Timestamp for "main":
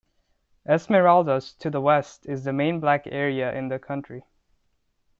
2.51-2.79